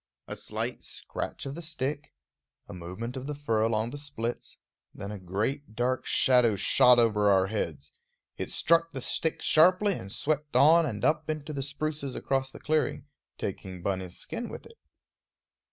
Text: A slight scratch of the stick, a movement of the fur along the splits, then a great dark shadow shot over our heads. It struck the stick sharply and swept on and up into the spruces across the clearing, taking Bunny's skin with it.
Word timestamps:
A 0.27 0.35
slight 0.35 0.81
scratch 0.81 1.45
of 1.45 1.53
the 1.53 1.61
stick, 1.61 2.11
a 2.67 2.73
movement 2.73 3.15
of 3.15 3.27
the 3.27 3.35
fur 3.35 3.61
along 3.61 3.91
the 3.91 3.99
splits, 3.99 4.57
then 4.95 5.11
a 5.11 5.19
great 5.19 5.75
dark 5.75 6.07
shadow 6.07 6.55
shot 6.55 6.97
over 6.97 7.29
our 7.29 7.45
heads. 7.45 7.91
It 8.35 8.49
struck 8.49 8.93
the 8.93 9.01
stick 9.01 9.43
sharply 9.43 9.93
and 9.93 10.11
swept 10.11 10.55
on 10.55 10.87
and 10.87 11.05
up 11.05 11.29
into 11.29 11.53
the 11.53 11.61
spruces 11.61 12.15
across 12.15 12.49
the 12.49 12.59
clearing, 12.59 13.05
taking 13.37 13.83
Bunny's 13.83 14.17
skin 14.17 14.49
with 14.49 14.65
it. 14.65 14.79